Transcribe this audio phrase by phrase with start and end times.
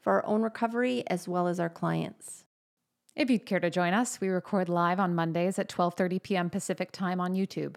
[0.00, 2.44] for our own recovery as well as our clients.
[3.16, 6.50] If you'd care to join us, we record live on Mondays at 12:30 p.m.
[6.50, 7.76] Pacific Time on YouTube.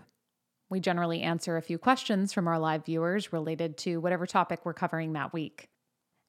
[0.70, 4.74] We generally answer a few questions from our live viewers related to whatever topic we're
[4.74, 5.68] covering that week.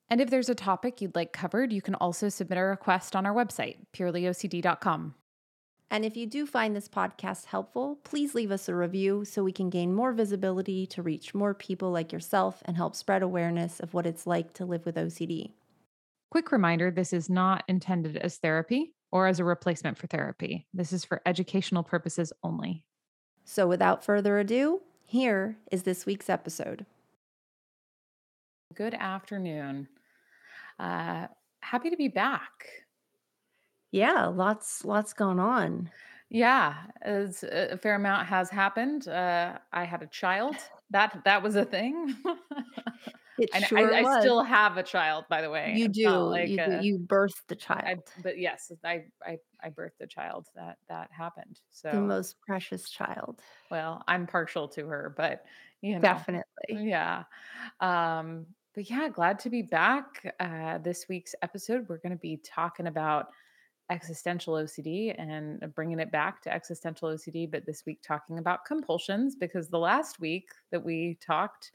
[0.09, 3.25] And if there's a topic you'd like covered, you can also submit a request on
[3.25, 5.15] our website, purelyocd.com.
[5.91, 9.53] And if you do find this podcast helpful, please leave us a review so we
[9.53, 13.93] can gain more visibility to reach more people like yourself and help spread awareness of
[13.93, 15.53] what it's like to live with OCD.
[16.33, 20.67] Quick reminder this is not intended as therapy or as a replacement for therapy.
[20.73, 22.87] This is for educational purposes only.
[23.45, 26.87] So, without further ado, here is this week's episode.
[28.75, 29.89] Good afternoon.
[30.79, 31.27] Uh,
[31.61, 32.67] happy to be back.
[33.91, 35.91] Yeah, lots lots going on.
[36.31, 39.07] Yeah, as a fair amount has happened.
[39.07, 40.57] Uh, I had a child.
[40.89, 42.17] That that was a thing.
[43.39, 45.75] It And sure I, I still have a child, by the way.
[45.77, 46.11] You do.
[46.11, 50.07] like you, a- you birthed the I, child, but yes, I, I I birthed a
[50.07, 50.49] child.
[50.55, 51.61] That that happened.
[51.71, 53.41] So the most precious child.
[53.71, 55.45] well, I'm partial to her, but
[55.81, 56.45] you know, Definitely.
[56.71, 57.25] yeah.
[57.81, 60.35] Um, but yeah, glad to be back.
[60.41, 63.29] Uh, this week's episode, we're going to be talking about
[63.91, 69.37] existential OCD and bringing it back to existential OCD, but this week talking about compulsions
[69.37, 71.73] because the last week that we talked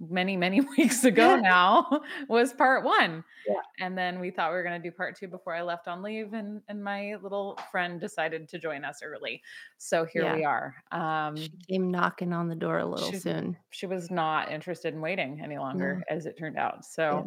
[0.00, 3.24] many, many weeks ago now was part one.
[3.48, 3.54] Yeah.
[3.80, 6.02] And then we thought we were going to do part two before I left on
[6.02, 9.40] leave, and, and my little friend decided to join us early.
[9.78, 10.34] So here Yeah.
[10.34, 10.74] we are.
[10.92, 13.56] Um, She came knocking on the door a little she- soon.
[13.70, 17.26] she was not interested in waiting any longer as it turned out so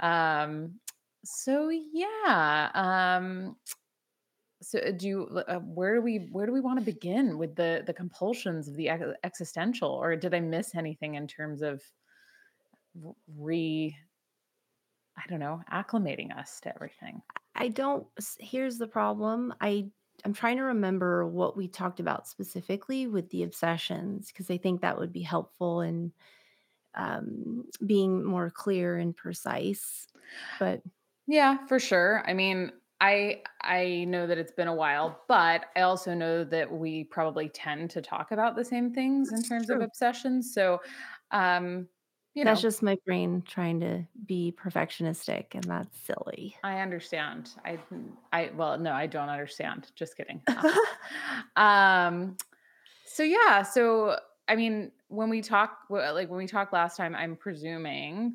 [0.00, 0.72] um
[1.24, 3.56] so yeah um
[4.62, 7.54] so uh, do you uh, where do we where do we want to begin with
[7.56, 8.88] the the compulsions of the
[9.24, 11.82] existential or did i miss anything in terms of
[13.26, 13.96] re
[15.16, 17.22] i don't know acclimating us to everything
[17.54, 18.06] I don't.
[18.38, 19.54] Here's the problem.
[19.60, 19.90] I
[20.24, 24.80] I'm trying to remember what we talked about specifically with the obsessions because I think
[24.82, 26.12] that would be helpful in
[26.94, 30.08] um, being more clear and precise.
[30.58, 30.82] But
[31.26, 32.22] Yeah, for sure.
[32.28, 36.72] I mean, I I know that it's been a while, but I also know that
[36.72, 40.52] we probably tend to talk about the same things in terms of obsessions.
[40.52, 40.80] So,
[41.30, 41.88] um,
[42.34, 46.56] you that's just my brain trying to be perfectionistic, and that's silly.
[46.62, 47.50] I understand.
[47.64, 47.78] I
[48.32, 49.90] I well, no, I don't understand.
[49.94, 50.40] Just kidding.
[51.56, 52.36] um
[53.04, 54.16] so yeah, so
[54.48, 58.34] I mean, when we talk like when we talked last time, I'm presuming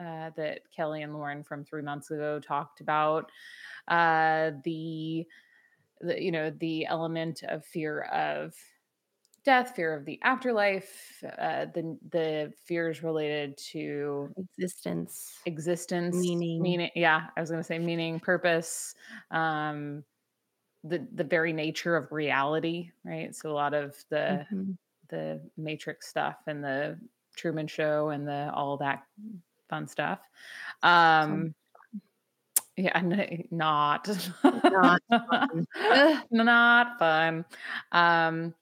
[0.00, 3.30] uh, that Kelley and Lauren from three months ago talked about
[3.88, 5.26] uh, the,
[6.00, 8.54] the, you know, the element of fear of
[9.44, 15.38] death, fear of the afterlife, uh, the the fears related to Existence.
[15.46, 16.58] existence, Meaning.
[16.58, 16.90] meaning.
[16.94, 18.94] Yeah, I was going to say meaning, purpose,
[19.30, 20.04] um,
[20.84, 23.34] the the very nature of reality, right?
[23.34, 24.76] So a lot of the Mhm.
[25.08, 26.98] the Matrix stuff and the
[27.36, 29.04] Truman Show and the all that
[29.70, 30.20] fun stuff.
[30.82, 31.54] Um,
[32.76, 34.08] yeah, n- not
[34.70, 35.66] Not fun.
[36.30, 37.44] Not fun.
[37.92, 38.54] Um,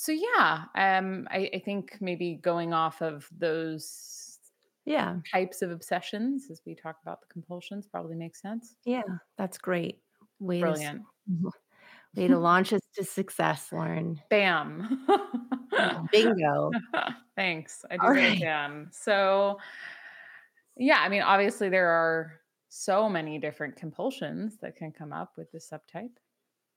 [0.00, 4.38] so yeah, um, I, I think maybe going off of those
[4.84, 8.76] Yeah, types of obsessions, as we talk about the compulsions, probably makes sense.
[8.84, 9.02] yeah,
[9.36, 10.02] that's great.
[10.38, 11.02] Way to Brilliant.
[12.16, 14.20] way to launch us to success, Lauren.
[14.28, 15.06] Bam.
[16.12, 16.76] Bingo.
[17.36, 17.84] Thanks.
[17.90, 18.38] I do All right.
[18.38, 18.88] can.
[18.92, 19.58] So,
[20.76, 25.50] yeah, I mean, obviously, there are so many different compulsions that can come up with
[25.52, 26.16] this subtype.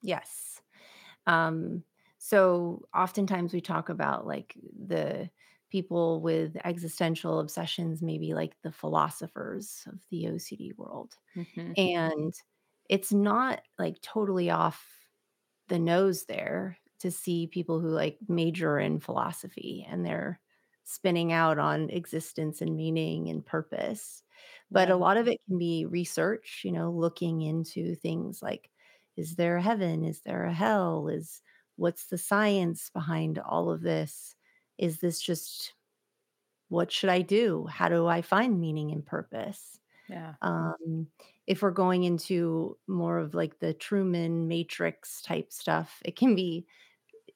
[0.02, 0.62] Yes.
[1.28, 1.84] Um,
[2.24, 4.56] so oftentimes we talk about like
[4.88, 5.30] the
[5.70, 11.16] people with existential obsessions, maybe like the philosophers of the OCD world.
[11.36, 11.76] Mhm.
[11.78, 12.34] And
[12.90, 15.06] it's not like totally off
[15.68, 20.40] the nose there to see people who like major in philosophy and they're
[20.86, 24.24] spinning out on existence and meaning and purpose.
[24.72, 24.92] But Yeah.
[24.92, 28.72] a lot of it can be research, you know, looking into things like
[29.16, 30.04] is there a heaven?
[30.04, 31.08] Is there a hell?
[31.08, 31.42] Is
[31.78, 34.36] what's the science behind all of this?
[34.78, 35.74] Is this just
[36.70, 37.68] what should I do?
[37.68, 39.80] How do I find meaning and purpose?
[40.10, 40.36] Yeah.
[40.42, 41.08] Um,
[41.48, 46.66] if we're going into more of like the Truman Matrix type stuff, it can be,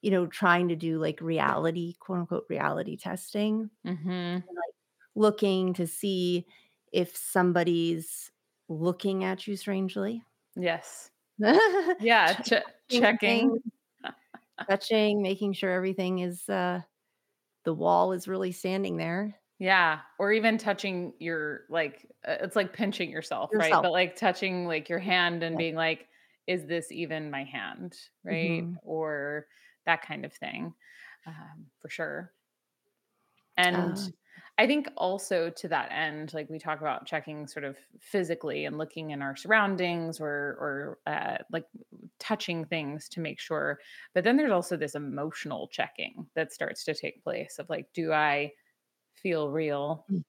[0.02, 4.36] you know, trying to do like reality, quote unquote, reality testing, Mhm.
[4.36, 4.76] like
[5.16, 6.48] looking to see
[6.92, 8.32] if somebody's
[8.70, 10.24] looking at you strangely.
[10.56, 11.12] Yes.
[12.00, 13.62] Yeah, Ch- che checking.
[14.70, 16.82] Touching, making sure everything is uh
[17.66, 19.40] the wall is really standing there.
[19.60, 23.80] Yeah, or even touching your like, uh, it's like pinching yourself, right?
[23.82, 25.60] But, like, touching, like, your hand and Yeah.
[25.60, 26.08] being like,
[26.46, 28.66] "Is this even my hand?" Right?
[28.66, 28.80] Mhm.
[28.84, 29.48] Or
[29.86, 30.76] that kind of thing,
[31.26, 32.34] um, for sure.
[33.58, 34.10] And Uh,
[34.60, 38.78] I think also to that end, like we talk about checking sort of physically and
[38.78, 41.66] looking in our surroundings or or uh, like
[42.20, 43.80] touching things to make sure.
[44.16, 48.12] But then there's also this emotional checking that starts to take place of like, do
[48.12, 48.52] I
[49.16, 50.06] feel real?
[50.12, 50.24] mm.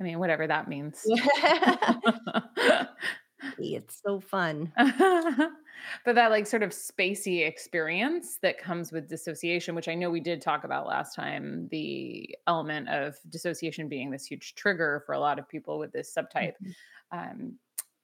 [0.00, 1.00] I mean, whatever that means.
[3.58, 4.72] It's so fun.
[4.76, 10.20] but that like sort of spacey experience that comes with dissociation, which I know we
[10.20, 15.18] did talk about last time, the element of dissociation being this huge trigger for a
[15.20, 16.54] lot of people with this subtype.
[16.60, 16.74] Mhm.
[17.10, 17.58] Um,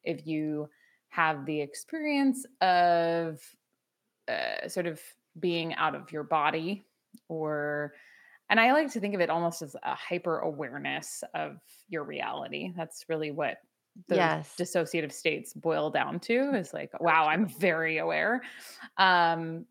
[0.04, 0.68] if you
[1.08, 3.40] have the experience of
[4.28, 5.00] uh, sort of
[5.38, 6.86] being out of your body
[7.28, 7.94] or
[8.50, 12.72] and I like to think of it almost as a hyper awareness of your reality.
[12.76, 13.58] That's really what
[14.08, 14.54] those Yes.
[14.58, 18.42] dissociative states boil down to is like, wow, I'm very aware.
[18.96, 19.66] Um,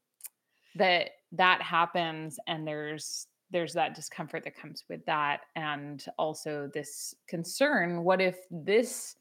[0.75, 7.15] that that happens and there's there's that discomfort that comes with that and also this
[7.27, 9.15] concern what if this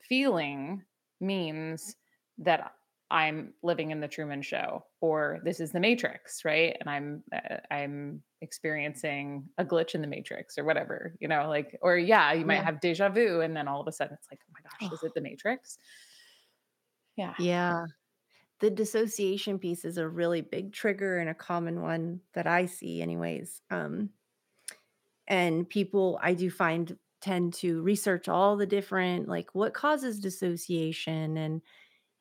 [0.00, 0.82] feeling
[1.20, 1.96] means
[2.38, 2.74] that
[3.10, 6.76] I'm living in the Truman Show or this is the Matrix, right?
[6.80, 11.76] And I'm uh, I'm experiencing a glitch in the Matrix or whatever, you know, like
[11.82, 12.64] or yeah, you might Yeah.
[12.64, 15.02] have deja vu and then all of a sudden it's like, oh my gosh, is
[15.02, 15.78] it Oh, the Matrix?
[17.16, 17.34] Yeah.
[17.36, 17.86] yeah.
[18.60, 23.02] The dissociation piece is a really big trigger and a common one that I see
[23.02, 23.62] anyways.
[23.70, 24.12] Um,
[25.26, 31.36] and people I do find tend to research all the different like what causes dissociation
[31.36, 31.60] and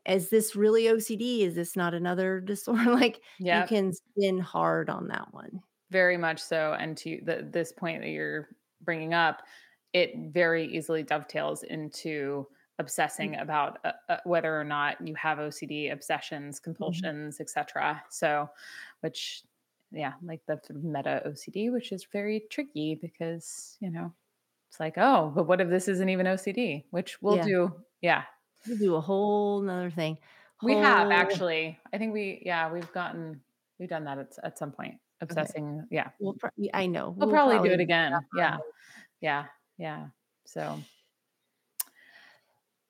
[0.10, 1.42] is this really OCD?
[1.42, 2.92] Is this not another disorder?
[2.94, 3.22] Like
[3.52, 5.62] you can spin hard on that one.
[5.92, 6.74] very much so.
[6.80, 8.50] And to the, this point that you're
[8.82, 9.42] bringing up,
[9.94, 12.48] it very easily dovetails into
[12.78, 17.04] obsessing about uh, uh, whether or not you have OCD, obsessions, Mhm.
[17.04, 18.04] compulsions, etc.
[18.10, 18.50] So,
[19.02, 19.44] which,
[19.92, 24.14] yeah, like the sort of meta OCD, which is very tricky because you know
[24.70, 26.86] it's like, oh, but what if this isn't even OCD?
[26.92, 27.44] Which we'll Yeah.
[27.44, 27.84] do.
[28.02, 28.26] Yeah,
[28.68, 30.18] We'll do a whole whole 'nother thing.
[30.62, 31.80] we have actually.
[31.94, 33.42] I think we, yeah, we've gotten,
[33.80, 35.00] we've done that at, at some point.
[35.32, 35.52] okay.
[35.52, 36.36] Obsessing, yeah, We'll
[36.74, 37.10] I know.
[37.18, 38.28] We'll We'll probably do probably it do that again.
[38.34, 38.60] Yeah.
[39.22, 39.48] Yeah.
[39.78, 40.10] Yeah.
[40.46, 40.80] So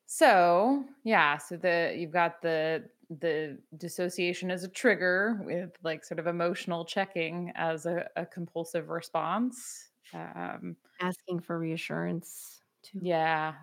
[0.06, 6.20] so, yeah, so the you've got the the dissociation as a trigger with, like, sort
[6.20, 9.90] of emotional checking as a a compulsive response.
[10.14, 13.00] Um, asking for reassurance too.
[13.00, 13.56] yeah.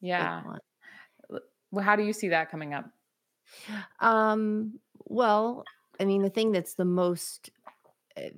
[0.00, 0.42] Yeah.
[1.72, 2.90] Well, how do you see that coming up?
[4.00, 5.68] Um, well,
[6.00, 7.50] I mean, the thing that's the most,
[8.16, 8.30] uh,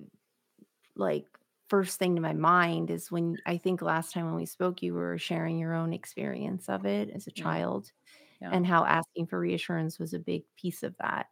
[0.96, 1.26] like,
[1.68, 4.94] first thing to my mind is when I think last time when we spoke, you
[4.94, 7.90] were sharing your own experience of it as a child
[8.40, 8.52] Yeah.
[8.52, 11.28] and how asking for reassurance was a big piece of that.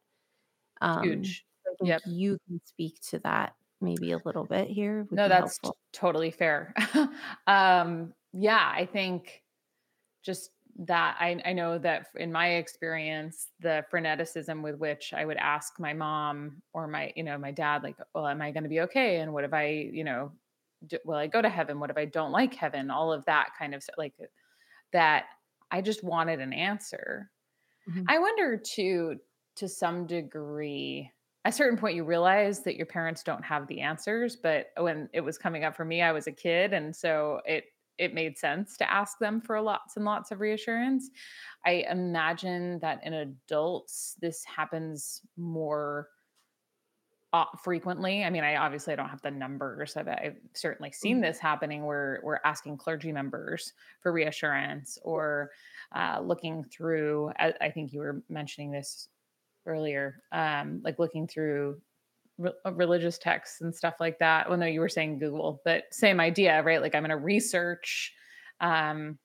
[0.81, 1.47] Um, Huge.
[1.67, 2.03] I Yep.
[2.05, 5.77] you can speak to that maybe a little bit here No, that's helpful.
[5.93, 6.75] totally fair.
[7.47, 9.43] Um, yeah, I think
[10.23, 15.37] just that I I know that in my experience, the freneticism with which I would
[15.39, 18.81] ask my mom or my, you know, my dad, like, "Well, am I gonna be
[18.83, 19.21] okay?
[19.21, 20.33] And what if I, you know,
[20.87, 21.81] d will I go to heaven?
[21.81, 24.27] What if I don't like heaven?" All of that kind of like, uh,
[24.93, 25.27] that
[25.73, 27.31] I just wanted an answer.
[27.87, 28.09] Mhm.
[28.09, 29.21] I wonder too,
[29.57, 31.13] to some degree,
[31.45, 35.09] at a certain point you realize that your parents don't have the answers, but when
[35.13, 37.67] it was coming up for me, I was a kid, and so it
[38.03, 41.09] it made sense to ask them for lots and lots of reassurance.
[41.65, 46.09] I imagine that in adults, this happens more
[47.63, 48.25] frequently.
[48.25, 51.23] I mean, I obviously don't have the numbers, but I've certainly seen Mhm.
[51.23, 55.51] this happening where we're asking clergy members for reassurance or
[55.93, 57.33] uh, looking through.
[57.39, 59.09] I, I think you were mentioning this
[59.65, 61.81] earlier, um, like looking through
[62.39, 64.49] re- uh, religious texts and stuff like that.
[64.49, 66.81] Well, no, you were saying Google, but same idea, right?
[66.81, 68.13] Like I'm going to research
[68.61, 69.19] um,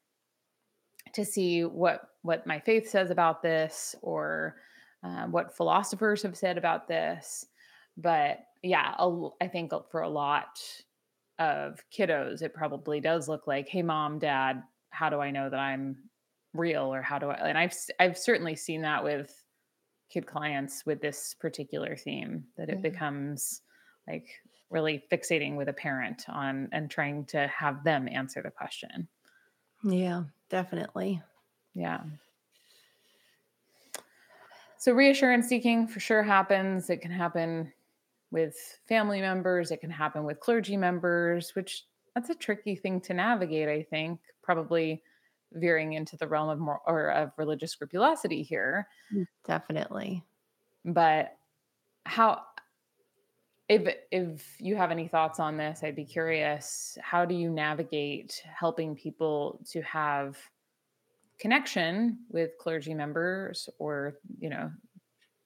[1.13, 4.55] to see what what my faith says about this or
[5.03, 7.45] uh, what philosophers have said about this.
[7.97, 10.59] But yeah, a I think for a lot
[11.39, 15.59] of kiddos, it probably does look like, "Hey, mom, dad, how do I know that
[15.59, 15.97] I'm
[16.53, 19.31] real or how do I and I've I've certainly seen that with
[20.09, 22.81] kid clients with this particular theme that it Mhm.
[22.81, 23.61] becomes
[24.07, 29.07] like really fixating with a parent on and trying to have them answer the question.
[29.83, 31.23] Yeah, definitely.
[31.73, 32.03] Yeah.
[34.77, 36.89] So reassurance seeking for sure happens.
[36.89, 37.73] It can happen
[38.31, 41.85] with family members, it can happen with clergy members, which
[42.15, 45.03] that's a tricky thing to navigate, I think, probably
[45.53, 48.87] veering into the realm of more or of religious scrupulosity here.
[49.11, 50.23] Mm, definitely.
[50.85, 51.37] But
[52.05, 52.45] how
[53.69, 56.97] if if you have any thoughts on this, I'd be curious.
[57.01, 60.37] How do you navigate helping people to have
[61.39, 64.71] connection with clergy members or, you know,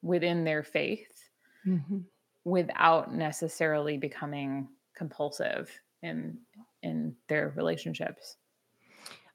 [0.02, 1.30] within their faith
[1.64, 2.12] Mhm.
[2.44, 6.42] without necessarily becoming compulsive in
[6.82, 8.38] in their relationships?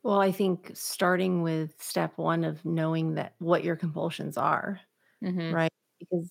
[0.07, 4.81] Well, I think starting with step 1 of knowing that what your compulsions are,
[5.21, 5.57] Mhm.
[5.57, 5.71] right?
[6.01, 6.31] Because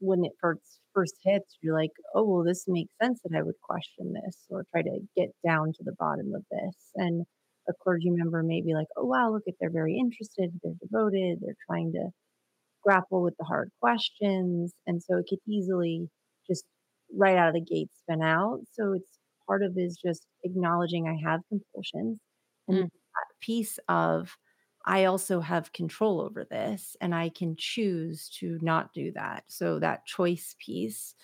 [0.00, 3.60] when it first first hits, you're like, "Oh, well, this makes sense that I would
[3.62, 7.26] question this or try to get down to the bottom of this." And
[7.68, 11.40] a clergy member may be like, "Oh, wow, look at they're very interested, they're devoted,
[11.42, 12.10] they're trying to
[12.82, 16.10] grapple with the hard questions." And so it could easily
[16.48, 16.66] just
[17.14, 18.62] right out of the gate spin out.
[18.72, 22.20] So it's part of is just acknowledging I have compulsions
[22.78, 22.90] and Mm.
[23.14, 24.38] that piece of
[24.86, 29.44] I also have control over this and I can choose to not do that.
[29.48, 31.14] So that choice piece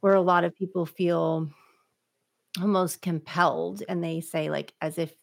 [0.00, 1.48] where a lot of people feel
[2.60, 5.14] almost compelled and they say like as if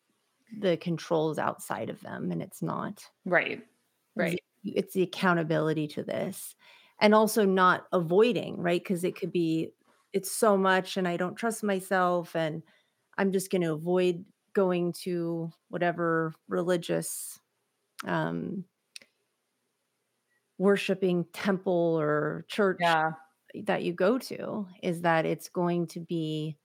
[0.59, 3.05] the control is outside of them and it's not.
[3.25, 3.65] Right.
[4.15, 4.33] Right.
[4.33, 6.55] it it's the accountability to this.
[7.01, 8.81] And also not avoiding, right?
[8.81, 9.71] Because it could be
[10.13, 12.63] it's so much and I don't trust myself and
[13.17, 17.39] I'm just gonna avoid going to whatever religious,
[18.07, 18.65] um
[20.57, 23.13] worshiping temple or church Yeah.
[23.65, 26.57] that you go to, is that it's going to be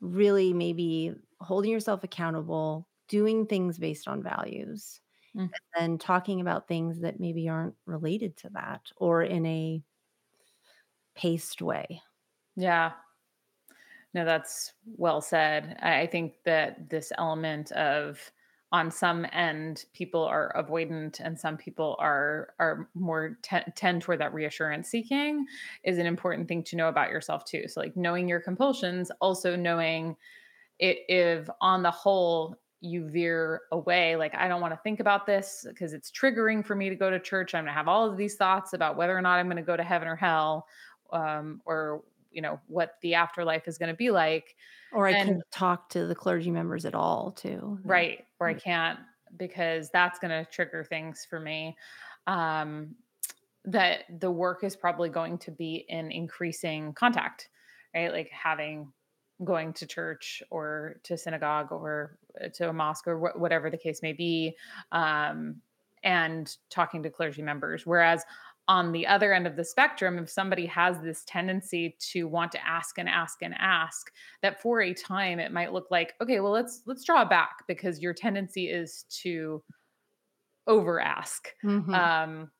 [0.00, 5.00] really maybe holding yourself accountable, doing things based on values,
[5.34, 5.50] Mm.
[5.78, 9.84] and talking about things that maybe aren't related to that or in a
[11.14, 12.02] paced way.
[12.56, 12.94] Yeah.
[14.14, 15.76] No, that's well said.
[15.80, 18.32] I think that this element of
[18.72, 24.20] on some end, people are avoidant and some people are are more te- tend toward
[24.20, 25.46] that reassurance seeking
[25.84, 27.66] is an important thing to know about yourself too.
[27.68, 30.16] So like knowing your compulsions, also knowing
[30.78, 35.26] it if on the whole you veer away like i don't want to think about
[35.26, 38.10] this because it's triggering for me to go to church i'm going to have all
[38.10, 40.66] of these thoughts about whether or not i'm going to go to heaven or hell
[41.12, 44.56] um, or you know what the afterlife is going to be like.
[44.92, 47.78] Or I and couldn't talk to the clergy members at all too.
[47.84, 48.98] Right or i can't
[49.36, 51.76] because that's going to trigger things for me
[52.26, 52.94] um,
[53.64, 57.48] that the work is probably going to be in increasing contact
[57.94, 58.12] right?
[58.12, 58.92] Like having
[59.44, 63.76] going to church or to synagogue or uh, to a mosque or wh- whatever the
[63.76, 64.54] case may be
[64.92, 65.56] um,
[66.02, 67.86] and talking to clergy members.
[67.86, 68.22] Whereas
[68.70, 72.66] on the other end of the spectrum if somebody has this tendency to want to
[72.66, 74.12] ask and ask and ask
[74.42, 78.00] that for a time it might look like okay well let's let's draw back because
[78.00, 79.60] your tendency is to
[80.68, 81.92] over ask Mhm.
[81.94, 82.50] um,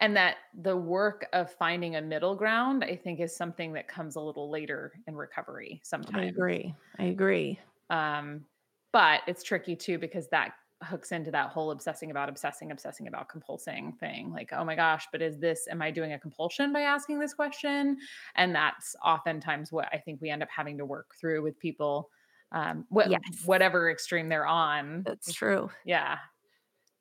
[0.00, 4.16] and that the work of finding a middle ground i think is something that comes
[4.16, 6.16] a little later in recovery sometimes.
[6.16, 6.74] I agree.
[6.98, 7.58] I agree.
[7.88, 8.44] um,
[8.92, 10.52] but it's tricky too because that
[10.84, 15.06] hooks into that whole obsessing about obsessing obsessing about compulsing thing like oh my gosh
[15.12, 17.96] but is this am i doing a compulsion by asking this question
[18.36, 22.10] and that's oftentimes what i think we end up having to work through with people
[22.52, 23.20] um, wh- Yes.
[23.46, 25.70] whatever extreme they're on That's true.
[25.86, 26.18] yeah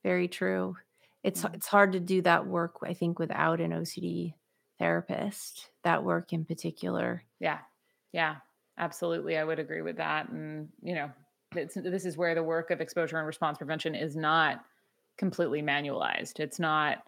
[0.03, 0.77] Very true.
[1.23, 1.49] It's Yeah.
[1.53, 4.33] it's hard to do that work, I think, without an OCD
[4.79, 7.23] therapist, that work in particular.
[7.39, 7.59] Yeah.
[8.11, 8.37] Yeah.
[8.77, 9.37] Absolutely.
[9.37, 10.29] I would agree with that.
[10.29, 11.11] And, you know,
[11.53, 14.63] this is where the work of exposure and response prevention is not
[15.17, 16.39] completely manualized.
[16.39, 17.03] It's not,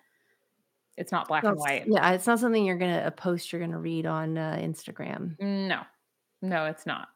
[0.98, 1.86] it's not black and white.
[1.88, 5.40] yeah, it's not something you're gonna a post you're gonna read on, uh, Instagram.
[5.40, 5.82] No,
[6.42, 7.08] no, it's not.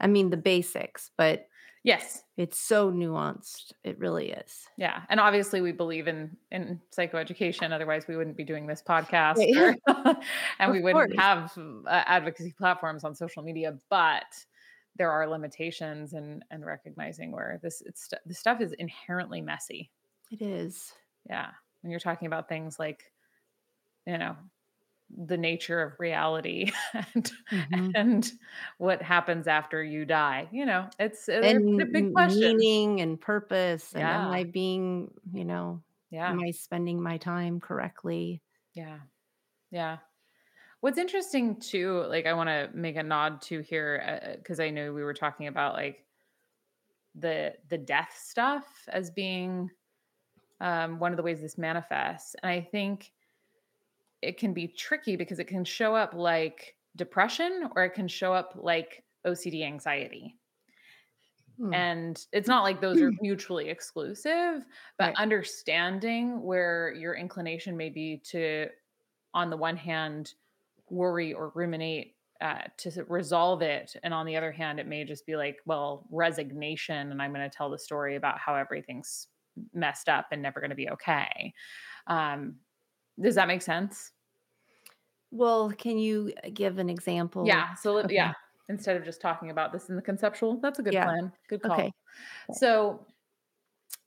[0.00, 1.46] I mean, the basics, but
[1.84, 2.24] Yes.
[2.38, 3.72] it's so nuanced.
[3.84, 4.66] It really is.
[4.78, 5.02] Yeah.
[5.10, 7.72] And obviously we believe in, in psychoeducation.
[7.72, 9.76] Otherwise we wouldn't be doing this podcast or-
[10.58, 11.20] and Of we wouldn't course.
[11.22, 11.52] have
[11.86, 14.24] uh, advocacy platforms on social media, but
[14.96, 19.90] there are limitations and, and recognizing where this, it's, the stuff is inherently messy.
[20.30, 20.94] It is.
[21.28, 21.52] Yeah.
[21.80, 23.12] When you're talking about things like,
[24.06, 24.36] you know,
[25.10, 26.72] the nature of reality
[27.14, 27.94] and Mhm.
[27.94, 28.32] and
[28.78, 32.62] what happens after you die, you know, it's uh, they're And they're big m questions.
[32.62, 36.32] meaning and purpose, and am I being you know, yeah.
[36.32, 38.42] am I spending my time correctly?
[38.74, 39.00] yeah,
[39.70, 40.00] yeah.
[40.84, 45.02] What's interesting too, like, I wanna make a nod to here, because I know we
[45.02, 46.06] were talking about, like,
[47.14, 49.70] the the death stuff as being,
[50.60, 53.12] um, one of the ways this manifests, and I think
[54.22, 58.32] it can be tricky because it can show up like depression or it can show
[58.32, 60.38] up like OCD anxiety.
[61.58, 61.72] Hmm.
[61.72, 64.64] And it's not like those are mutually exclusive,
[64.96, 65.16] but Right.
[65.16, 68.68] understanding where your inclination may be to,
[69.34, 70.34] on the one hand,
[70.90, 73.96] worry or ruminate uh, to resolve it.
[74.02, 77.10] And on the other hand, it may just be like, well, resignation.
[77.10, 79.28] And I'm going to tell the story about how everything's
[79.72, 81.54] messed up and never going to be okay.
[82.06, 82.60] Um,
[83.20, 84.12] does that make sense?
[85.30, 87.44] Well, can you, uh, give an example?
[87.46, 88.32] Yeah, so let yeah,
[88.68, 91.00] instead of just talking about this in the conceptual, that's a good Yeah.
[91.00, 91.82] plan, good call.
[91.82, 91.92] Okay.
[92.50, 93.06] So,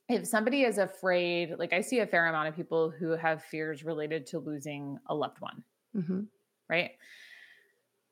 [0.08, 3.84] if somebody is afraid like, I see a fair amount of people who have fears
[3.84, 6.28] related to losing a loved one, Mhm.
[6.68, 6.92] Right?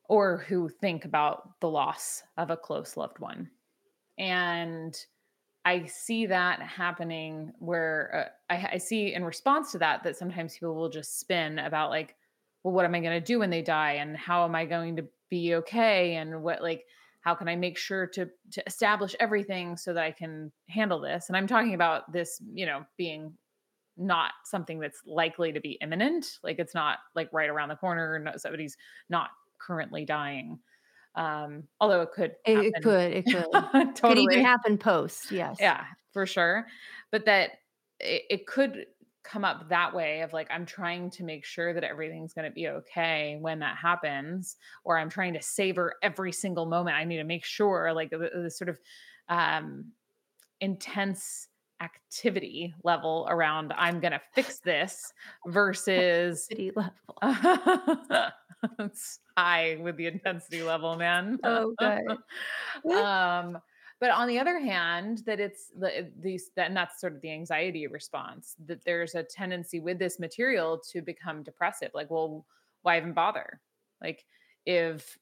[0.09, 3.51] Or who think about the loss of a close loved one,
[4.17, 4.97] and
[5.65, 10.55] I see that happening where, uh, I I see in response to that, that sometimes
[10.55, 12.15] people will just spin about like,
[12.63, 15.09] "Well, what am I gonna do when they die, and how am I going to
[15.29, 16.85] be okay, and what like,
[17.21, 21.29] how can I make sure to to establish everything so that I can handle this?"
[21.29, 23.37] And I'm talking about this, you know, being
[23.97, 28.19] not something that's likely to be imminent, like, it's not, like, right around the corner,
[28.19, 28.77] no somebody's
[29.09, 30.59] not currently dying,
[31.15, 33.45] um, although it could It it could, it could.
[33.51, 33.93] totally.
[34.05, 35.59] Could even happen post, yes.
[35.59, 36.67] Yeah, for sure.
[37.11, 37.51] But that
[37.99, 38.85] it, it could
[39.23, 42.53] come up that way of like, I'm trying to make sure that everything's going to
[42.53, 46.95] be okay when that happens, or I'm trying to savor every single moment.
[46.95, 48.79] I need to make sure, like, the, the sort of
[49.29, 49.91] um,
[50.61, 51.49] intense
[51.81, 55.13] activity level around I'm going to fix this
[55.47, 56.91] versus City level.
[58.79, 61.39] it's high with the intensity level, man.
[61.43, 62.91] Oh, good.
[62.95, 63.59] um,
[63.99, 67.31] but on the other hand, that it's the these that and that's sort of the
[67.31, 71.91] anxiety response that there's a tendency with this material to become depressive.
[71.93, 72.45] Like, well,
[72.83, 73.59] why even bother?
[74.01, 74.23] Like,
[74.65, 75.17] if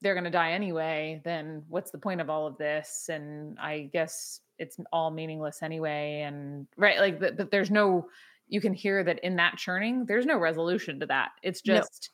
[0.00, 3.08] they're going to die anyway, then what's the point of all of this?
[3.10, 6.20] And I guess it's all meaningless anyway.
[6.22, 8.08] And right, like, but, but there's no,
[8.48, 11.30] you can hear that in that churning, there's no resolution to that.
[11.42, 12.10] It's just,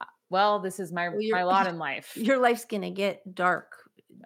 [0.00, 2.16] uh, well, this is my Well, my lot in life.
[2.16, 3.72] your life's gonna get dark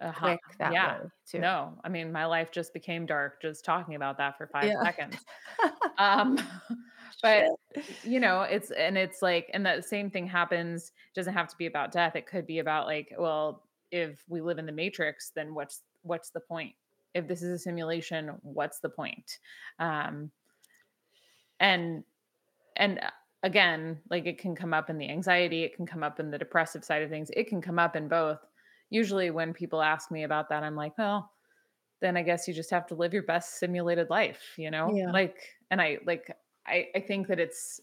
[0.01, 0.21] Uh-huh.
[0.21, 0.97] quick that way Yeah.
[1.27, 1.41] too.
[1.41, 4.83] No, I mean, my life just became dark just talking about that for five Yeah.
[4.85, 5.25] seconds.
[5.99, 6.37] Um,
[7.23, 7.97] but Shit.
[8.03, 10.93] you know, it's and it's like, and the same thing happens.
[11.15, 12.17] Doesn't have to be about death.
[12.17, 16.31] It could be about like, well, if we live in the matrix, then what's what's
[16.31, 16.75] the point?
[17.15, 19.39] If this is a simulation, what's the point?
[19.79, 20.31] Um,
[21.61, 22.05] and
[22.77, 23.11] and uh,
[23.43, 26.39] again, like it can come up in the anxiety, it can come up in the
[26.39, 28.41] depressive side of things, it can come up in both.
[28.91, 31.33] Usually, when people ask me about that, I'm like, well,
[32.01, 34.93] then I guess you just have to live your best simulated life, you know?
[34.95, 35.11] Yeah.
[35.11, 35.39] Like,
[35.71, 37.81] and I like, I, I think that it's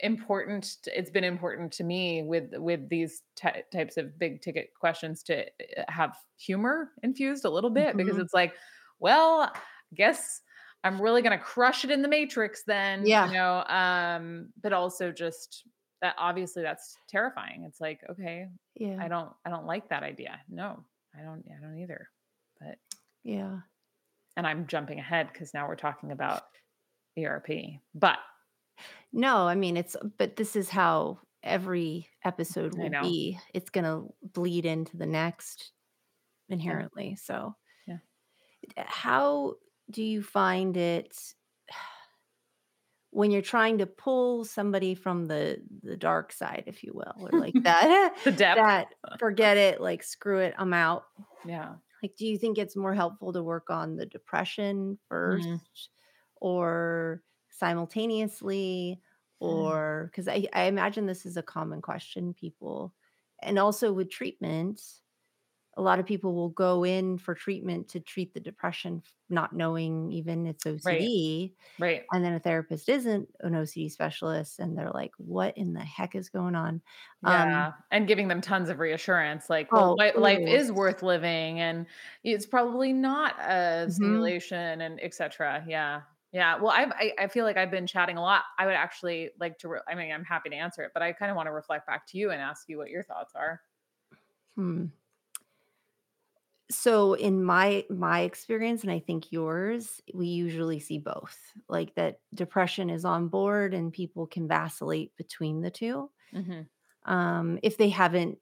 [0.00, 0.76] important.
[0.86, 5.44] it's been important to me with with these ty types of big ticket questions to
[5.46, 8.20] uh, have humor infused a little bit because Mhm.
[8.22, 8.54] it's like,
[8.98, 9.58] well, I
[9.94, 10.42] guess
[10.82, 13.26] I'm really gonna crush it in the matrix then, yeah.
[13.26, 13.64] you know.
[13.68, 15.66] Um, but also just
[16.02, 17.64] that obviously that's terrifying.
[17.64, 20.40] It's like, okay, yeah I don't I don't like that idea.
[20.48, 20.84] No,
[21.18, 22.08] I don't I don't either.
[22.60, 22.78] But
[23.22, 23.60] Yeah.
[24.36, 26.42] and I'm jumping ahead because now we're talking about
[27.16, 27.80] ERP.
[27.94, 28.18] But
[29.14, 33.38] No, I mean, it's but this is how every episode will be.
[33.54, 35.72] It's gonna bleed into the next
[36.68, 36.80] Yeah.
[36.80, 37.98] inherently, so Yeah.
[38.76, 39.56] how
[39.90, 41.16] do you find it
[43.10, 47.38] when you're trying to pull somebody from the the dark side, if you will, or
[47.38, 48.60] like that The depth.
[48.62, 51.04] that forget it, like, "Screw it, I'm out."
[51.44, 51.76] Yeah.
[52.02, 54.98] Like, do you think it's more helpful to work on the depression
[55.28, 55.60] Mhm.
[55.60, 55.90] first
[56.36, 57.22] or
[57.54, 59.00] simultaneously?
[59.40, 62.94] Or because I, I imagine this is a common question people,
[63.42, 64.80] and also with treatment,
[65.76, 70.12] a lot of people will go in for treatment to treat the depression, not knowing
[70.12, 71.54] even it's OCD.
[71.78, 71.86] Right.
[71.86, 72.04] right.
[72.12, 76.14] And then a therapist isn't an OCD specialist, and they're like, "What in the heck
[76.14, 76.80] is going on?"
[77.24, 77.72] Um, Yeah.
[77.90, 81.58] And giving them tons of reassurance like, well, oh, li- life ooh, is worth living
[81.60, 81.86] and
[82.22, 83.90] it's probably not a mhm.
[83.90, 85.64] simulation and etc.
[85.66, 86.02] Yeah.
[86.34, 88.42] Yeah, well, I've I I feel like I've been chatting a lot.
[88.58, 91.12] I would actually like to re I mean, I'm happy to answer it, but I
[91.12, 93.62] kinda wanna reflect back to you and ask you what your thoughts are.
[94.56, 94.86] Hmm.
[96.70, 101.38] So in my my experience, and I think yours, we usually see both.
[101.68, 106.68] Like that depression is on board and people can vacillate between the 2, Mhm.
[107.06, 108.38] um, if they haven't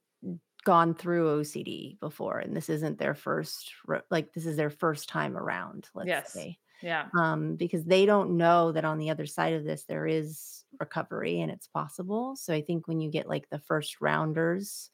[0.65, 3.73] gone through OCD before and this isn't their first
[4.11, 6.33] like, this is their first time around, let's Yes.
[6.33, 6.59] say.
[6.83, 7.09] Yeah.
[7.19, 11.41] Um, because they don't know that on the other side of this, there is recovery
[11.41, 12.37] and it's possible.
[12.37, 14.91] So I think when you get, like, the first rounders,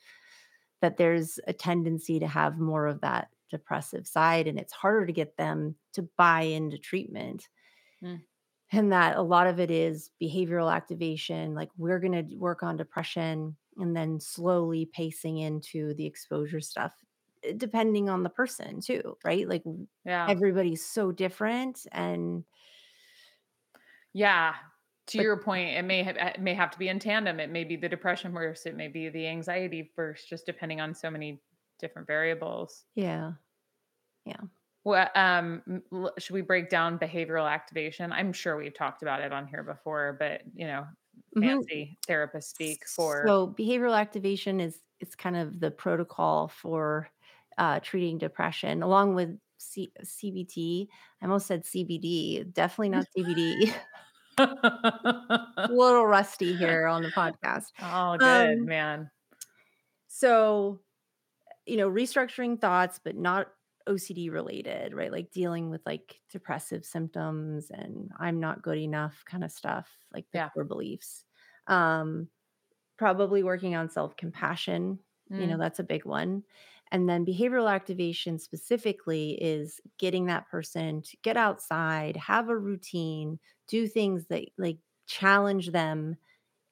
[0.83, 5.12] that there's a tendency to have more of that depressive side, and it's harder to
[5.12, 7.48] get them to buy into treatment.
[8.03, 8.22] Mm.
[8.70, 13.57] And that a lot of it is behavioral activation, like, we're gonna work on depression
[13.79, 16.94] and then slowly pacing into the exposure stuff,
[17.57, 19.48] depending on the person too, right?
[19.48, 19.64] Like,
[20.05, 20.33] Yeah.
[20.33, 22.44] everybody's so different and
[24.14, 24.57] Yeah.
[25.09, 27.40] To but your point, it may have it may have to be in tandem.
[27.40, 30.94] It may be the depression first, it may be the anxiety first, just depending on
[30.94, 31.42] so many
[31.79, 32.85] different variables.
[32.96, 33.35] Yeah.
[34.27, 34.40] Yeah.
[34.85, 35.83] Well, um,
[36.18, 38.12] should we break down behavioral activation?
[38.12, 40.87] I'm sure we've talked about it on here before, but, you know,
[41.37, 41.68] Mhm.
[41.68, 47.09] fancy therapist speak for So, behavioral activation is it's kind of the protocol for,
[47.59, 50.88] uh, treating depression along with C CBT.
[51.23, 53.75] I almost said CBD, definitely not CBD.
[54.38, 54.49] a
[55.73, 57.73] Little rusty here on the podcast.
[57.81, 59.11] Oh, good, Um man.
[60.07, 60.81] so,
[61.66, 63.53] you know, restructuring thoughts, but not
[63.88, 65.12] OCD related, right?
[65.12, 70.51] Like, dealing with, like, depressive symptoms and I'm not good enough kinda stuff, like Yeah.
[70.55, 71.25] core beliefs.
[71.68, 72.31] Um,
[72.99, 75.01] probably working on self-compassion,
[75.37, 75.59] you know, Mm.
[75.59, 76.44] that's a big one.
[76.92, 83.38] And then behavioral activation specifically is getting that person to get outside, have a routine,
[83.68, 86.16] do things that, like, challenge them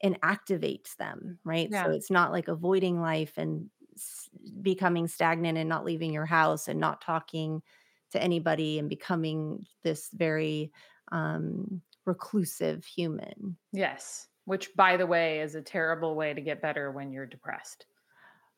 [0.02, 1.70] and activates them, right?
[1.70, 1.86] Yeah.
[1.86, 4.28] So, it's not like avoiding life and s
[4.62, 7.62] becoming stagnant and not leaving your house and not talking
[8.12, 10.72] to anybody and becoming this very,
[11.12, 13.58] um, reclusive human.
[13.72, 17.86] Yes, which, by the way, is a terrible way to get better when you're depressed.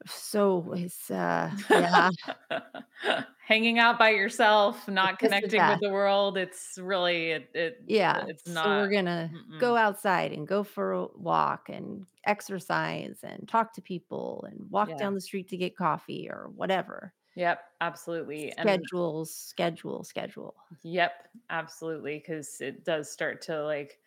[0.06, 2.10] So, it's, uh yeah.
[3.46, 8.44] Hanging out by yourself, not connecting with the world, it's really it it Yeah, it's
[8.44, 9.56] so we're gonna mm-mm.
[9.56, 14.96] go outside and go for a walk and exercise and talk to people and walk
[14.96, 14.98] Yeah.
[14.98, 17.14] down the street to get coffee or whatever.
[17.34, 20.54] Yep, absolutely, and Schedules, schedule, schedule.
[20.82, 22.18] Yep, absolutely.
[22.18, 24.00] Because it does start to, like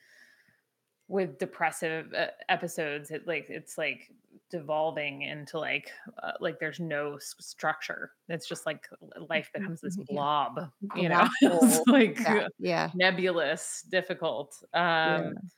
[1.12, 4.12] with depressive, uh, episodes, it, like it's, like,
[4.50, 5.92] devolving into, like,
[6.24, 8.14] uh, like, there's no s structure.
[8.30, 8.88] It's just, like,
[9.30, 10.24] life Mhm, becomes this mhm, yeah.
[10.24, 11.28] blob, you know?
[11.42, 12.94] It's, like, Yeah, yeah.
[12.94, 15.52] nebulous, difficult, um, Yeah.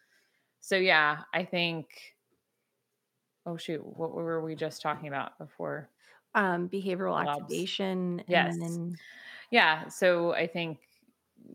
[0.61, 1.89] so, yeah, I think
[3.45, 5.89] Oh, shoot, what were we just talking about before?
[6.35, 7.77] Um, behavioral Blobs.
[8.01, 8.55] activation and Yes.
[8.61, 8.99] then
[9.51, 10.81] Yeah, so I think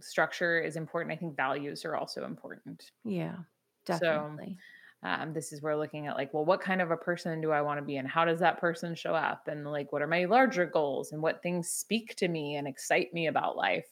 [0.01, 2.93] structure is important, I think values are also important.
[3.05, 3.45] Yeah,
[3.91, 4.61] So, definitely.
[5.03, 7.63] um, this is where looking at, like, well, what kind of a person do I
[7.63, 10.67] wanna be, and how does that person show up, and, like, what are my larger
[10.67, 13.89] goals, and what things speak to me and excite me about life,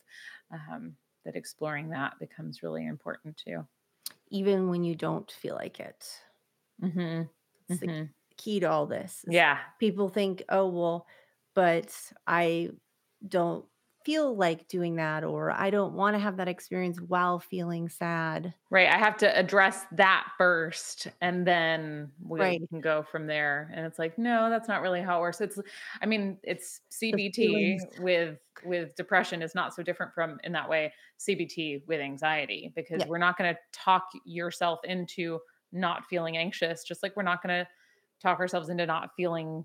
[0.50, 3.66] um, that exploring that becomes really important too.
[4.28, 6.22] Even when you don't feel like it.
[6.82, 7.22] mm-hmm.
[7.68, 8.11] It's the mhm.
[8.37, 9.64] key to all this Yeah.
[9.78, 11.06] people think, "Oh, well,
[11.54, 12.70] but I
[13.26, 13.66] don't
[14.06, 18.88] feel like doing that," or, "I don't wanna have that experience while feeling sad." Right,
[18.88, 22.60] I have to address that first, and then we Right.
[22.68, 25.56] can go from there, and it's like, "No, that's not really how it works." It's
[26.02, 30.92] I mean, it's CBT with with depression is not so different from, in that way,
[31.16, 33.06] CBT with anxiety, because Yeah.
[33.06, 35.38] we're not gonna talk yourself into
[35.70, 37.68] not feeling anxious, just like we're not gonna
[38.20, 39.64] talk ourselves into not feeling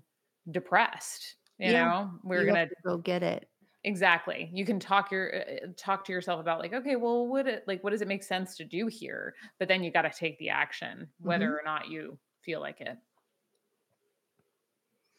[0.52, 2.20] depressed, you Yeah, know?
[2.22, 3.51] We're you gonna to go get it.
[3.84, 7.48] Exactly, you can talk your uh uh, talk to yourself about, like, "Okay, well, what
[7.48, 10.38] it like, what does it make sense to do here?" But then you gotta take
[10.38, 11.58] the action, whether Mhm.
[11.58, 12.96] or not you feel like it.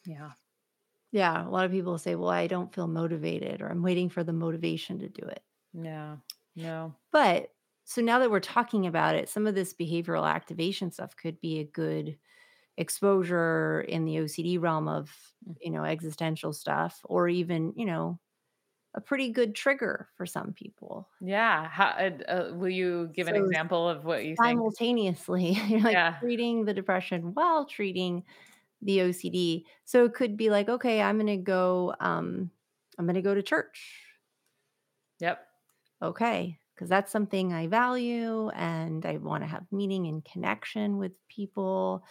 [0.06, 0.32] Yeah.
[1.12, 4.24] Yeah, a lot of people say, "Well, I don't feel motivated," or, "I'm waiting for
[4.24, 5.42] the motivation to do it."
[5.74, 6.22] No,
[6.54, 6.96] no.
[7.12, 7.50] But
[7.84, 11.58] so now that we're talking about it, some of this behavioral activation stuff could be
[11.58, 12.18] a good
[12.78, 15.56] exposure in the OCD realm of, Mm.
[15.60, 18.20] you know, existential stuff or even, you know,
[18.94, 21.08] a pretty good trigger for some people.
[21.20, 21.84] Yeah, ho
[22.28, 24.66] uh, will you give an example of what you think?
[24.66, 26.20] simultaneously, you're, like, Yeah.
[26.20, 28.24] treating the depression while treating
[28.82, 29.66] the OCD.
[29.84, 32.50] So it could be like, "Okay, I'm gonna go, um,
[32.98, 34.06] I'm gonna go to church."
[35.20, 35.48] Yep.
[36.02, 36.58] Okay.
[36.74, 42.04] because that's something I value and I want to have meaning and connection with people.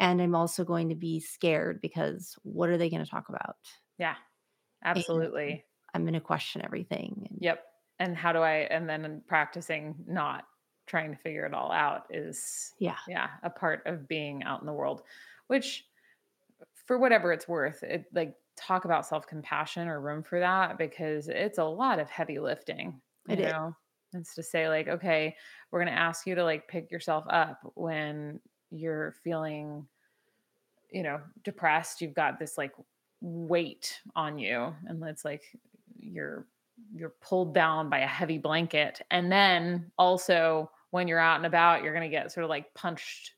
[0.00, 3.56] And I'm also going to be scared because what are they going to talk about?
[3.98, 4.16] Yeah.
[4.94, 5.66] And Absolutely.
[5.96, 7.26] I'm going to question everything.
[7.28, 7.64] And Yep.
[7.98, 10.44] And how do I and then practicing not
[10.86, 14.66] trying to figure it all out is yeah, yeah, a part of being out in
[14.66, 15.02] the world,
[15.48, 15.86] which
[16.86, 21.58] for whatever it's worth, it like talk about self-compassion or room for that because it's
[21.58, 23.52] a lot of heavy lifting, it you is.
[23.52, 23.76] know.
[24.12, 25.34] It's to say like, okay,
[25.70, 29.86] we're going to ask you to like pick yourself up when you're feeling
[30.90, 32.72] you know, depressed, you've got this like
[33.20, 35.42] weight on you and it's like
[35.98, 36.48] you're
[36.94, 39.00] you're pulled down by a heavy blanket.
[39.10, 42.74] And then also when you're out and about, you're going to get sort of like
[42.74, 43.34] punched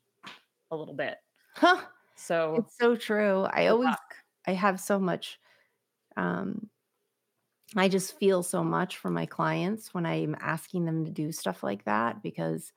[0.70, 1.18] a little bit.
[1.54, 3.42] Huh, So it's so true.
[3.44, 4.16] I always luck.
[4.46, 5.40] I have so much
[6.16, 6.70] um
[7.76, 11.62] I just feel so much for my clients when I'm asking them to do stuff
[11.62, 12.72] like that because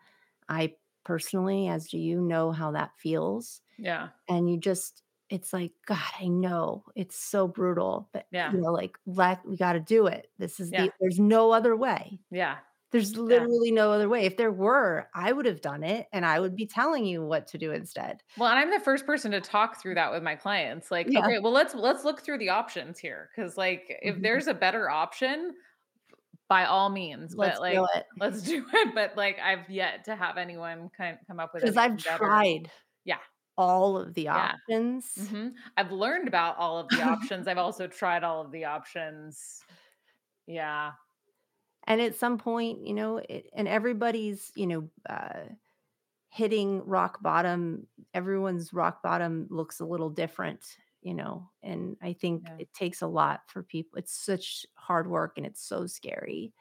[0.50, 3.62] I personally, as do you, know how that feels.
[3.78, 4.12] Yeah.
[4.30, 8.52] And you just it's like, God, I know it's so brutal, but Yeah.
[8.52, 10.32] you know, like, let we gotta do it.
[10.38, 10.86] This is Yeah.
[10.86, 12.20] the there's no other way.
[12.32, 12.60] Yeah.
[12.92, 13.22] There's Yeah.
[13.22, 14.26] literally no other way.
[14.26, 17.48] If there were, I would have done it and I would be telling you what
[17.48, 18.22] to do instead.
[18.38, 20.92] Well, and I'm the first person to talk through that with my clients.
[20.92, 21.20] Like, Yeah.
[21.20, 24.22] okay, well, let's let's look through the options here cuz like if Mhm.
[24.24, 25.56] there's a better option,
[26.50, 28.06] by all means, Let's but like do it.
[28.20, 31.64] let's do it, but like I've yet to have anyone kind of come up with
[31.64, 31.74] it.
[31.74, 32.18] Because I've better.
[32.18, 32.72] tried
[33.06, 33.20] Yeah.
[33.62, 34.56] All of the Yeah.
[34.70, 35.16] options.
[35.20, 35.56] Mhm.
[35.78, 37.48] I've learned about all of the options.
[37.48, 39.66] I've also tried all of the options.
[40.48, 40.94] Yeah.
[41.86, 45.46] And at some point, you know, it and everybody's, you know, uh,
[46.30, 47.88] hitting rock bottom.
[48.14, 52.60] Everyone's rock bottom looks a little different, you know, and I think Yeah.
[52.60, 54.00] it takes a lot for people.
[54.00, 56.54] It's such hard work and it's so scary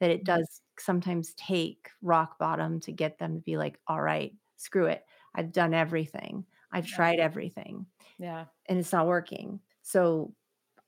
[0.00, 0.26] that it Mhm.
[0.26, 5.06] does sometimes take rock bottom to get them to be like, all right, screw it.
[5.38, 6.46] I've done everything.
[6.72, 7.86] I've tried everything
[8.18, 8.48] Yeah.
[8.68, 9.60] and it's not working.
[9.82, 10.34] So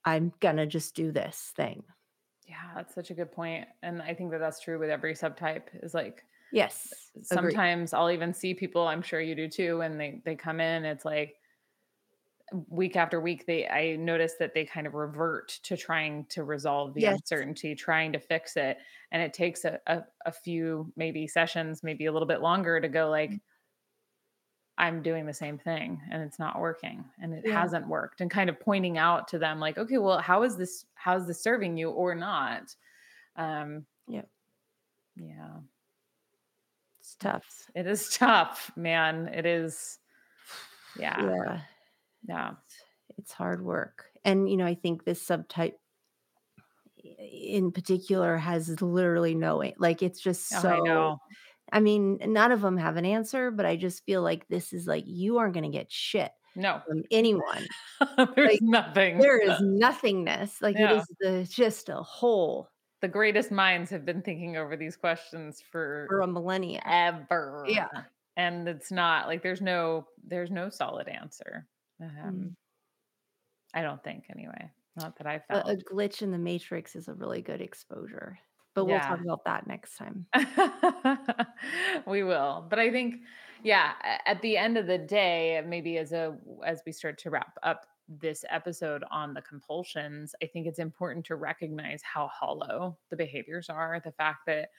[0.04, 1.84] I'm gonna just do this thing.
[2.46, 5.68] Yeah, that's such a good point, and I think that that's true with every subtype
[5.84, 7.12] is like Yes.
[7.22, 10.84] Sometimes I'll even see people, I'm sure you do too, when they they come in,
[10.84, 11.36] it's like
[12.68, 16.94] week after week they I notice that they kind of revert to trying to resolve
[16.94, 17.06] the Yes.
[17.06, 18.78] uncertainty, trying to fix it,
[19.12, 22.88] and it takes a a, a few maybe sessions, maybe a little bit longer to
[22.88, 23.40] go like
[24.80, 27.60] I'm doing the same thing and it's not working and it Yeah.
[27.60, 30.86] hasn't worked and kind of pointing out to them like, okay, well, how is this
[30.94, 32.74] how is this serving you or not?
[33.36, 34.28] Um Yep.
[35.16, 35.56] yeah.
[37.00, 37.70] It's tough.
[37.74, 39.28] It is tough, man.
[39.28, 39.98] It is
[40.98, 41.22] yeah.
[41.22, 41.60] Yeah.
[42.26, 42.50] Yeah.
[43.18, 44.06] It's hard work.
[44.24, 45.74] And, you know, I think this subtype
[47.18, 51.18] in particular has literally no like, it's just Oh, I so know.
[51.72, 54.87] I mean, none of them have an answer, but I just feel like this is
[54.87, 56.80] like, you aren't gonna get shit No.
[56.87, 57.66] from anyone.
[58.35, 59.18] There's Like, nothing.
[59.18, 60.61] There is nothingness.
[60.62, 62.68] Like, it is the just a hole
[63.00, 66.83] The greatest minds have been thinking over these questions for for a millennia.
[66.85, 67.64] ever.
[67.68, 67.88] Yeah.
[68.37, 71.66] And it's not like there's no there's no solid answer.
[72.00, 72.24] Mm.
[72.26, 72.56] Um,
[73.74, 74.70] I don't think anyway.
[74.96, 75.68] Not that I A found.
[75.68, 78.38] a glitch in the matrix is a really good exposure,
[78.74, 80.26] but we'll talk about that next time.
[82.06, 82.66] we will.
[82.68, 83.16] But I think,
[83.62, 83.92] yeah,
[84.26, 87.87] at the end of the day, maybe as a as we start to wrap up
[88.09, 93.68] this episode on the compulsions, I think it's important to recognize how hollow the behaviors
[93.68, 94.00] are.
[94.04, 94.70] The fact that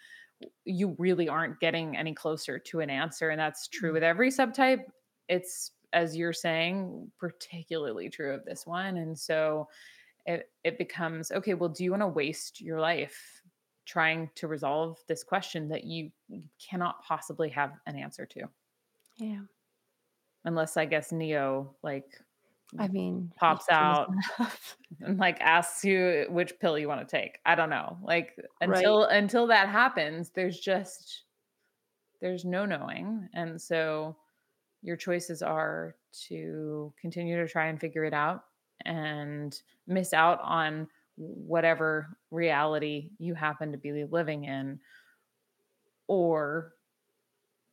[0.65, 3.29] you really aren't getting any closer to an answer.
[3.29, 3.93] And that's true Mm.
[3.93, 4.85] with every subtype.
[5.29, 8.97] It's as you're saying, particularly true of this one.
[8.97, 9.67] And so
[10.25, 13.40] it it becomes okay, well, do you want to waste your life
[13.85, 16.11] trying to resolve this question that you
[16.59, 18.41] cannot possibly have an answer to?
[19.17, 19.41] Yeah.
[20.45, 22.19] Unless I guess Neo like
[22.79, 24.09] I mean, Pops out.
[25.01, 27.39] and like asks you which pill you want to take.
[27.45, 27.97] I don't know.
[28.01, 28.69] Like Right.
[28.77, 31.23] until until that happens, there's just
[32.21, 33.27] there's no knowing.
[33.33, 34.15] And so
[34.81, 35.95] your choices are
[36.27, 38.45] to continue to try and figure it out
[38.85, 40.87] and miss out on
[41.21, 44.79] whatever reality you happen to be living in
[46.07, 46.73] or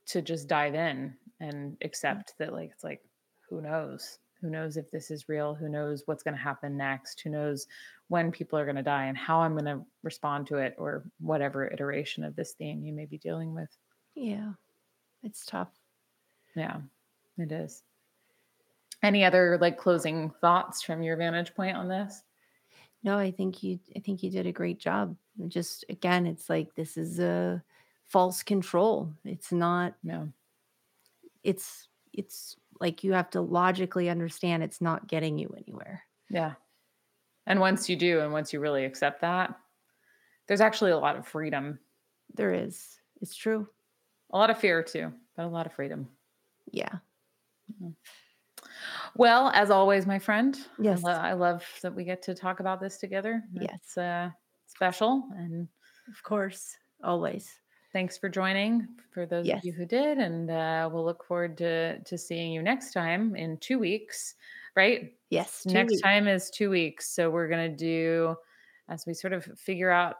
[0.06, 1.76] to just dive in and mm.
[1.84, 3.02] accept that like it's like
[3.48, 4.18] who knows?
[4.40, 5.54] Who knows if this is real?
[5.54, 7.20] Who knows what's going to happen next?
[7.20, 7.66] Who knows
[8.08, 11.04] when people are going to die and how i'm going to respond to it or
[11.20, 13.68] whatever iteration of this theme you may be dealing with.
[14.14, 14.52] Yeah.
[15.22, 15.68] It's tough.
[16.56, 16.78] yeah
[17.36, 17.82] it is.
[19.02, 22.22] Any other like closing thoughts from your vantage point on this
[23.02, 25.16] No, I think you I think you did a great job.
[25.48, 27.62] Just again, it's like this is a
[28.06, 29.12] false control.
[29.24, 30.32] It's not No.
[31.42, 36.02] it's it's like you have to logically understand it's not getting you anywhere.
[36.30, 36.54] Yeah.
[37.46, 39.58] And once you do, and once you really accept that,
[40.46, 41.78] there's actually a lot of freedom,
[42.34, 43.00] There is.
[43.20, 43.68] It's true.
[44.32, 46.08] a lot of fear too, but a lot of freedom.
[46.70, 46.96] Yeah.
[47.82, 47.94] Mm.
[49.16, 51.02] Well, as always, my friend, I Yes.
[51.02, 53.42] lo- I love that we get to talk about this together.
[53.52, 53.70] Yes.
[53.74, 54.30] It's uh,
[54.66, 55.24] special.
[55.36, 55.68] And
[56.08, 56.76] Of course.
[57.02, 57.48] Always.
[57.92, 59.58] thanks for joining for those Yes.
[59.58, 60.18] of you who did.
[60.18, 64.34] And uh, we'll look forward to, to seeing you next time in two weeks,
[64.76, 65.14] right?
[65.30, 65.64] Yes.
[65.66, 66.02] next weeks.
[66.02, 67.08] time is two weeks.
[67.08, 68.36] So we're going to do,
[68.88, 70.16] as we sort of figure out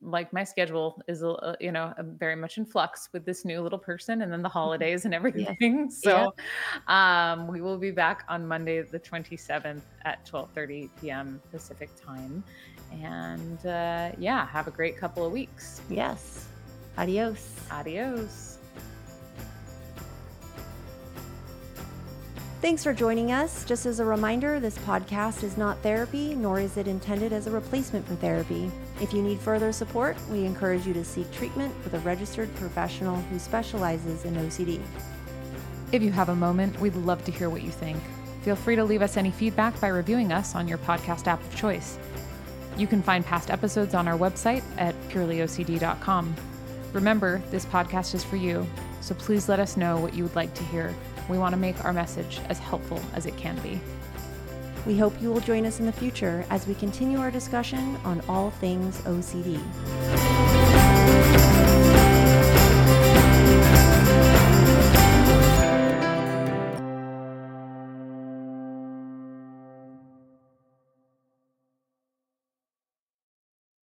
[0.00, 3.60] like my schedule is a- you know uh, very much in flux with this new
[3.60, 6.32] little person and then the holidays and everything so
[6.86, 12.44] um we will be back on monday the 27th at 12:30 p.m pacific time
[12.92, 16.46] and uh yeah have a great couple of weeks Yes.
[16.96, 17.56] Adios.
[17.70, 18.58] adios
[22.60, 23.64] Thanks for joining us.
[23.64, 27.50] Just as a reminder, this podcast is not therapy, nor is it intended as a
[27.50, 28.70] replacement for therapy.
[29.02, 33.16] If you need further support, we encourage you to seek treatment with a registered professional
[33.16, 34.80] who specializes in OCD.
[35.90, 37.98] If you have a moment, we'd love to hear what you think.
[38.42, 41.56] Feel free to leave us any feedback by reviewing us on your podcast app of
[41.56, 41.98] choice.
[42.76, 46.36] You can find past episodes on our website at purelyocd.com.
[46.92, 48.64] Remember, this podcast is for you,
[49.00, 50.94] so please let us know what you would like to hear.
[51.28, 53.80] We want to make our message as helpful as it can be.
[54.86, 58.20] We hope you will join us in the future as we continue our discussion on
[58.28, 60.61] all things OCD.